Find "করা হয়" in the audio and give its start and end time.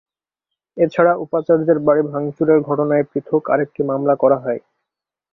4.15-4.61